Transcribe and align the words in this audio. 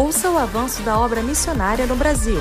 Ouça 0.00 0.30
o 0.30 0.38
avanço 0.38 0.82
da 0.82 0.98
obra 0.98 1.22
missionária 1.22 1.84
no 1.86 1.94
Brasil. 1.94 2.40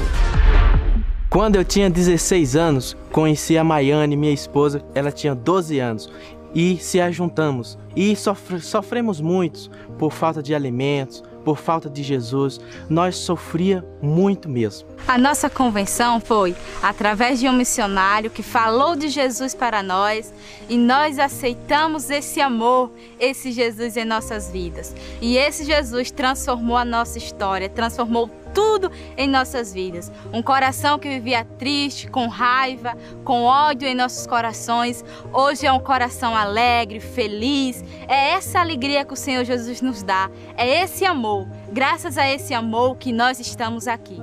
Quando 1.30 1.58
eu 1.58 1.66
tinha 1.66 1.90
16 1.90 2.56
anos, 2.56 2.96
conheci 3.12 3.58
a 3.58 3.66
Maiane, 3.66 4.16
minha 4.16 4.32
esposa, 4.32 4.82
ela 4.96 5.12
tinha 5.12 5.36
12 5.36 5.78
anos, 5.78 6.10
e 6.54 6.78
se 6.78 7.00
ajuntamos. 7.00 7.78
E 7.96 8.16
sofre, 8.16 8.60
sofremos 8.60 9.20
muitos 9.20 9.70
por 9.98 10.12
falta 10.12 10.42
de 10.42 10.54
alimentos, 10.56 11.24
por 11.44 11.58
falta 11.58 11.90
de 11.90 12.04
Jesus, 12.04 12.60
nós 12.90 13.16
sofria 13.16 13.84
muito 14.02 14.48
mesmo. 14.50 14.88
A 15.08 15.18
nossa 15.18 15.50
convenção 15.50 16.20
foi 16.20 16.56
através 16.82 17.40
de 17.40 17.48
um 17.48 17.54
missionário 17.54 18.30
que 18.30 18.44
falou 18.44 18.96
de 18.96 19.08
Jesus 19.08 19.56
para 19.56 19.82
nós 19.82 20.34
e 20.68 20.78
nós 20.78 21.18
aceitamos 21.18 22.10
esse 22.10 22.40
amor, 22.40 22.92
esse 23.20 23.52
Jesus 23.52 23.98
em 23.98 24.06
nossas 24.06 24.52
vidas. 24.52 24.96
E 25.22 25.38
esse 25.38 25.66
Jesus 25.66 26.12
transformou 26.12 26.78
a 26.78 26.86
nossa 26.86 27.18
história, 27.18 27.70
transformou 27.70 28.30
tudo 28.54 28.92
em 29.18 29.28
nossas 29.28 29.74
vidas. 29.74 30.12
Um 30.34 30.42
coração 30.42 31.00
que 31.00 31.10
vivia 31.10 31.46
triste, 31.58 32.08
com 32.10 32.28
raiva, 32.28 32.98
com 33.24 33.44
ódio 33.44 33.88
em 33.88 33.96
nossos 33.96 34.26
corações, 34.26 35.04
hoje 35.34 35.66
é 35.66 35.72
um 35.72 35.80
coração 35.80 36.36
alegre, 36.36 37.00
feliz. 37.00 37.84
É 38.08 38.32
essa 38.32 38.60
alegria 38.60 39.06
que 39.06 39.14
o 39.14 39.18
Senhor 39.18 39.44
Jesus 39.44 39.82
nos 39.82 40.04
dá, 40.04 40.30
é 40.58 40.84
esse 40.84 41.06
amor. 41.06 41.48
Graças 41.72 42.18
a 42.18 42.28
esse 42.28 42.54
amor 42.54 42.98
que 42.98 43.12
nós 43.12 43.40
estamos 43.40 43.88
aqui. 43.88 44.20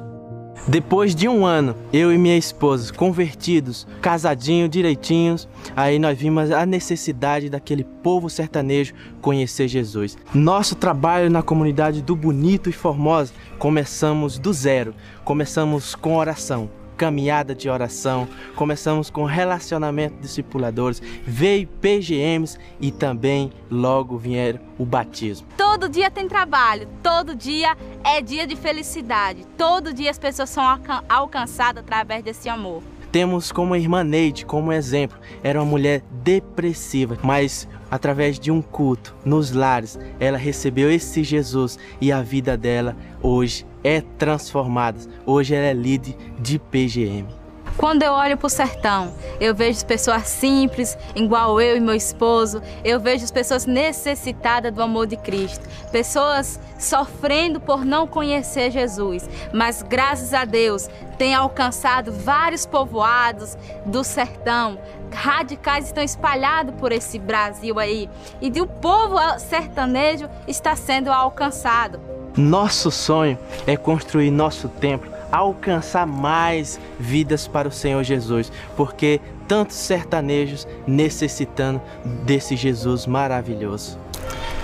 Depois 0.69 1.15
de 1.15 1.29
um 1.29 1.47
ano, 1.47 1.77
eu 1.93 2.13
e 2.13 2.19
minha 2.19 2.37
esposa, 2.37 2.93
convertidos, 2.93 3.87
casadinhos, 4.02 4.69
direitinhos, 4.69 5.49
aí 5.77 5.97
nós 5.97 6.19
vimos 6.19 6.51
a 6.51 6.66
necessidade 6.66 7.49
daquele 7.49 7.85
povo 7.85 8.29
sertanejo 8.29 8.93
conhecer 9.21 9.69
Jesus. 9.69 10.19
Nosso 10.35 10.74
trabalho 10.74 11.30
na 11.30 11.41
comunidade 11.41 12.02
do 12.02 12.16
Bonito 12.16 12.69
e 12.69 12.73
Formosa 12.73 13.32
começamos 13.59 14.38
do 14.38 14.52
zero, 14.52 14.95
começamos 15.24 15.95
com 15.95 16.16
oração 16.16 16.71
caminhada 16.96 17.54
de 17.54 17.68
oração, 17.68 18.26
começamos 18.54 19.10
com 19.10 19.24
relacionamento 19.24 20.18
discipuladores, 20.21 21.01
veio 21.24 21.68
PGMs 21.68 22.59
e 22.80 22.90
também 22.90 23.52
logo 23.71 24.16
vieram 24.16 24.60
o 24.79 24.85
batismo. 24.85 25.46
Todo 25.57 25.88
dia 25.88 26.10
tem 26.10 26.26
trabalho, 26.26 26.88
todo 27.02 27.35
dia 27.35 27.76
é 28.02 28.21
dia 28.21 28.46
de 28.46 28.57
felicidade, 28.57 29.46
todo 29.59 29.93
dia 29.93 30.10
as 30.10 30.18
pessoas 30.18 30.51
são 30.51 30.65
alcançadas 31.09 31.85
através 31.85 32.24
desse 32.24 32.48
amor. 32.48 32.82
Temos 33.12 33.51
como 33.51 33.74
a 33.74 33.79
irmã 33.79 34.04
Neide 34.04 34.45
como 34.45 34.73
exemplo, 34.73 35.18
era 35.43 35.60
uma 35.60 35.71
mulher 35.71 36.02
depressiva, 36.23 37.18
mas 37.23 37.68
através 37.90 38.38
de 38.38 38.51
um 38.51 38.60
culto 38.60 39.15
nos 39.24 39.52
lares, 39.52 39.98
ela 40.18 40.37
recebeu 40.37 40.90
esse 40.90 41.23
Jesus 41.23 41.79
e 42.01 42.13
a 42.13 42.21
vida 42.21 42.57
dela 42.57 42.96
hoje 43.23 43.66
é 43.82 44.01
transformada. 44.01 44.98
Hoje 45.24 45.54
ela 45.54 45.66
é 45.66 45.73
líder 45.73 46.16
de 46.40 46.59
PGM. 46.59 47.46
Quando 47.77 48.02
eu 48.02 48.13
olho 48.13 48.38
para 48.38 48.46
o 48.46 48.51
sertão, 48.51 49.13
eu 49.38 49.55
vejo 49.55 49.85
pessoas 49.85 50.29
simples, 50.29 50.96
igual 51.15 51.60
eu 51.60 51.77
e 51.77 51.80
meu 51.80 51.95
esposo. 51.95 52.63
Eu 52.82 52.99
vejo 52.99 53.30
pessoas 53.30 53.66
necessitadas 53.66 54.73
do 54.73 54.82
amor 54.82 55.07
de 55.07 55.16
Cristo. 55.16 55.69
Pessoas 55.93 56.59
sofrendo 56.79 57.60
por 57.60 57.85
não 57.85 58.07
conhecer 58.07 58.71
Jesus. 58.71 59.29
Mas 59.52 59.82
graças 59.82 60.32
a 60.32 60.47
Deus 60.47 60.88
tem 61.19 61.35
alcançado 61.35 62.10
vários 62.13 62.65
povoados 62.65 63.59
do 63.85 64.03
sertão. 64.03 64.78
Radicais 65.12 65.87
estão 65.87 66.03
espalhados 66.03 66.75
por 66.77 66.93
esse 66.93 67.19
Brasil 67.19 67.78
aí. 67.78 68.09
E 68.41 68.49
o 68.59 68.66
povo 68.66 69.16
sertanejo 69.38 70.31
está 70.49 70.75
sendo 70.75 71.12
alcançado. 71.12 72.00
Nosso 72.34 72.91
sonho 72.91 73.38
é 73.66 73.76
construir 73.76 74.31
nosso 74.31 74.69
templo 74.69 75.16
alcançar 75.36 76.06
mais 76.06 76.80
vidas 76.98 77.47
para 77.47 77.69
o 77.69 77.72
Senhor 77.72 78.02
Jesus, 78.02 78.50
porque 78.76 79.20
tantos 79.47 79.76
sertanejos 79.76 80.66
necessitando 80.86 81.80
desse 82.24 82.56
Jesus 82.56 83.06
maravilhoso. 83.06 83.98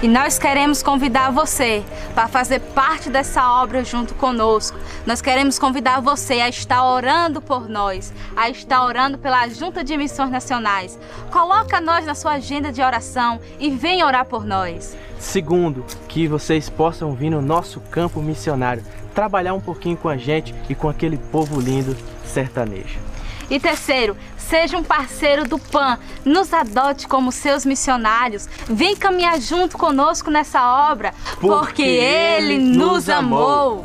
E 0.02 0.08
nós 0.08 0.36
queremos 0.36 0.82
convidar 0.82 1.30
você 1.30 1.80
para 2.12 2.26
fazer 2.26 2.58
parte 2.58 3.08
dessa 3.08 3.62
obra 3.62 3.84
junto 3.84 4.16
conosco. 4.16 4.76
Nós 5.06 5.22
queremos 5.22 5.60
convidar 5.60 6.00
você 6.00 6.40
a 6.40 6.48
estar 6.48 6.84
orando 6.84 7.40
por 7.40 7.68
nós, 7.68 8.12
a 8.34 8.50
estar 8.50 8.84
orando 8.84 9.16
pela 9.16 9.46
Junta 9.48 9.84
de 9.84 9.96
Missões 9.96 10.32
Nacionais. 10.32 10.98
Coloca 11.30 11.80
nós 11.80 12.04
na 12.04 12.16
sua 12.16 12.32
agenda 12.32 12.72
de 12.72 12.82
oração 12.82 13.38
e 13.60 13.70
vem 13.70 14.02
orar 14.02 14.24
por 14.24 14.44
nós. 14.44 14.96
Segundo, 15.20 15.84
que 16.08 16.26
vocês 16.26 16.68
possam 16.68 17.14
vir 17.14 17.30
no 17.30 17.40
nosso 17.40 17.78
campo 17.82 18.20
missionário, 18.20 18.82
trabalhar 19.14 19.54
um 19.54 19.60
pouquinho 19.60 19.96
com 19.96 20.08
a 20.08 20.16
gente 20.16 20.52
e 20.68 20.74
com 20.74 20.88
aquele 20.88 21.16
povo 21.16 21.60
lindo 21.60 21.96
sertanejo. 22.24 23.11
E 23.52 23.60
terceiro, 23.60 24.16
seja 24.38 24.78
um 24.78 24.82
parceiro 24.82 25.46
do 25.46 25.58
PAN, 25.58 25.98
nos 26.24 26.54
adote 26.54 27.06
como 27.06 27.30
seus 27.30 27.66
missionários, 27.66 28.48
vem 28.66 28.96
caminhar 28.96 29.38
junto 29.38 29.76
conosco 29.76 30.30
nessa 30.30 30.90
obra, 30.90 31.12
porque, 31.38 31.48
porque 31.58 31.82
Ele 31.82 32.56
nos 32.56 33.10
amou. 33.10 33.82
amou. 33.82 33.84